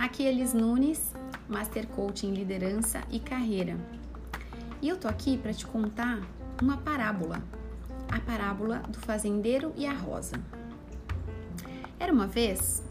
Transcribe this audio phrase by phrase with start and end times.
[0.00, 1.12] Aqui é Elis Nunes,
[1.46, 3.76] Master Coach em Liderança e Carreira.
[4.80, 6.26] E eu tô aqui para te contar
[6.62, 7.42] uma parábola,
[8.10, 10.36] a parábola do fazendeiro e a rosa.
[11.98, 12.82] Era uma vez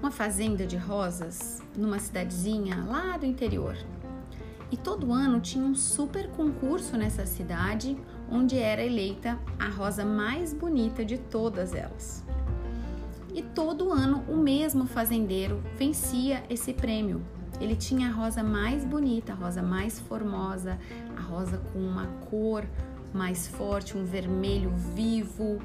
[0.00, 3.76] uma fazenda de rosas numa cidadezinha lá do interior.
[4.70, 7.98] E todo ano tinha um super concurso nessa cidade,
[8.30, 12.24] onde era eleita a rosa mais bonita de todas elas
[13.38, 17.22] e todo ano o mesmo fazendeiro vencia esse prêmio.
[17.60, 20.76] Ele tinha a rosa mais bonita, a rosa mais formosa,
[21.16, 22.64] a rosa com uma cor
[23.14, 25.60] mais forte, um vermelho vivo,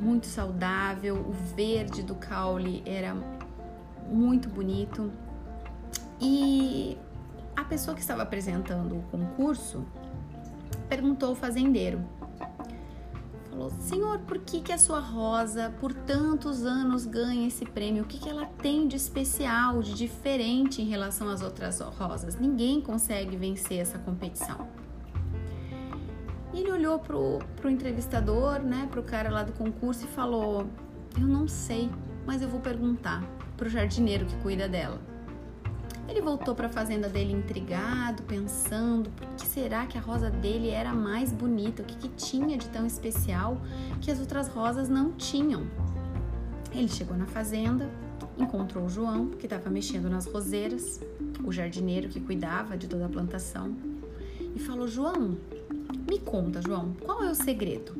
[0.00, 1.16] muito saudável.
[1.16, 3.16] O verde do caule era
[4.10, 5.12] muito bonito.
[6.20, 6.98] E
[7.54, 9.84] a pessoa que estava apresentando o concurso
[10.88, 12.00] perguntou ao fazendeiro:
[13.56, 18.04] falou: Senhor, por que, que a sua rosa por tantos anos ganha esse prêmio?
[18.04, 22.38] O que, que ela tem de especial, de diferente em relação às outras rosas?
[22.38, 24.68] Ninguém consegue vencer essa competição.
[26.52, 30.66] Ele olhou pro, pro entrevistador, né, pro cara lá do concurso e falou:
[31.18, 31.90] Eu não sei,
[32.26, 33.22] mas eu vou perguntar
[33.56, 35.00] pro jardineiro que cuida dela.
[36.08, 40.70] Ele voltou para a fazenda dele intrigado, pensando por que será que a rosa dele
[40.70, 43.60] era mais bonita, o que, que tinha de tão especial
[44.00, 45.66] que as outras rosas não tinham.
[46.72, 47.90] Ele chegou na fazenda,
[48.38, 51.00] encontrou o João, que estava mexendo nas roseiras,
[51.44, 53.74] o jardineiro que cuidava de toda a plantação,
[54.54, 55.36] e falou: João,
[56.08, 57.94] me conta, João, qual é o segredo?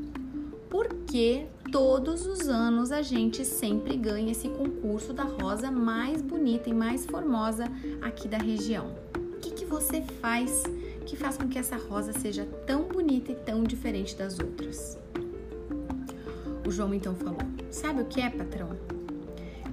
[0.70, 6.70] Por que todos os anos a gente sempre ganha esse concurso da rosa mais bonita
[6.70, 7.64] e mais formosa
[8.02, 8.94] aqui da região.
[9.16, 10.62] O que, que você faz
[11.04, 14.98] que faz com que essa rosa seja tão bonita e tão diferente das outras?
[16.66, 17.38] O João então falou:
[17.70, 18.70] Sabe o que é, patrão?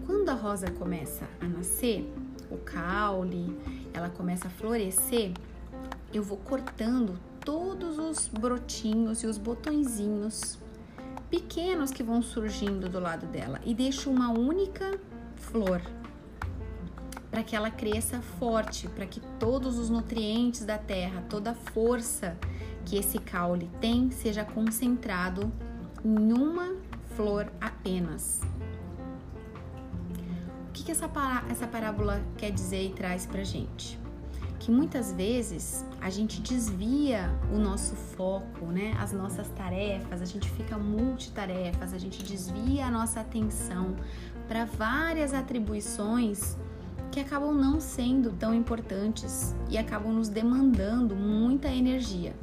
[0.05, 2.07] Quando a rosa começa a nascer,
[2.51, 3.57] o caule,
[3.93, 5.31] ela começa a florescer,
[6.13, 10.57] eu vou cortando todos os brotinhos e os botõezinhos
[11.33, 14.99] pequenos que vão surgindo do lado dela e deixo uma única
[15.35, 15.81] flor
[17.31, 22.37] para que ela cresça forte, para que todos os nutrientes da terra, toda a força
[22.85, 25.51] que esse caule tem seja concentrado
[26.05, 26.75] em uma
[27.15, 28.39] flor apenas.
[30.69, 31.09] O que, que essa,
[31.49, 34.02] essa parábola quer dizer e traz para gente?
[34.63, 38.95] Que muitas vezes a gente desvia o nosso foco, né?
[38.97, 43.93] As nossas tarefas, a gente fica multitarefas, a gente desvia a nossa atenção
[44.47, 46.57] para várias atribuições
[47.11, 52.33] que acabam não sendo tão importantes e acabam nos demandando muita energia.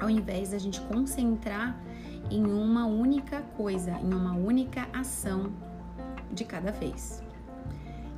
[0.00, 1.78] Ao invés da gente concentrar
[2.30, 5.52] em uma única coisa, em uma única ação
[6.32, 7.22] de cada vez.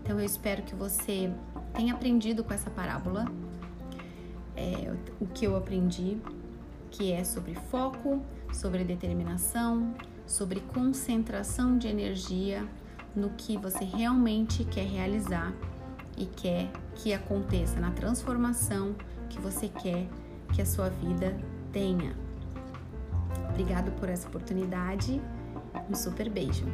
[0.02, 1.32] Então eu espero que você
[1.74, 3.26] tenha aprendido com essa parábola
[4.56, 6.18] é, o que eu aprendi,
[6.90, 8.22] que é sobre foco,
[8.52, 9.94] sobre determinação,
[10.26, 12.66] sobre concentração de energia
[13.14, 15.52] no que você realmente quer realizar
[16.16, 18.94] e quer que aconteça na transformação
[19.28, 20.06] que você quer
[20.52, 21.36] que a sua vida
[21.72, 22.14] tenha.
[23.48, 25.20] Obrigado por essa oportunidade.
[25.88, 26.66] Um super beijo.